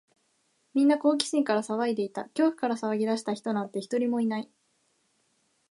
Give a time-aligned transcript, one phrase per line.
[0.73, 2.23] みんな好奇心から騒いでいた。
[2.23, 4.49] 恐怖から騒ぎ出した人なんて、一人もいない。